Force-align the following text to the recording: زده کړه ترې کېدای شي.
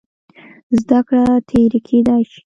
زده 0.81 0.99
کړه 1.07 1.25
ترې 1.47 1.79
کېدای 1.87 2.23
شي. 2.31 2.41